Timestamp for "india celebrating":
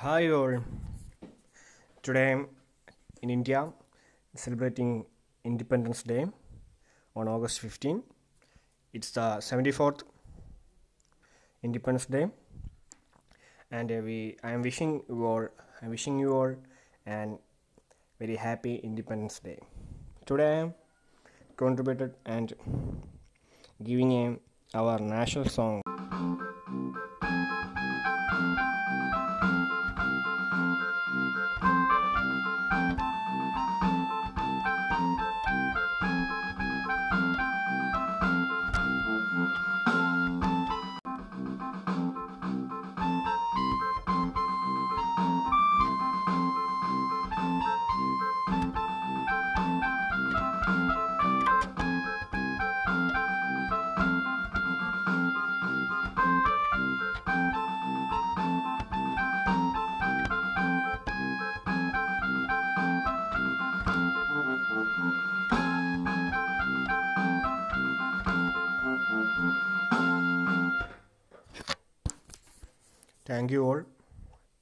3.30-5.04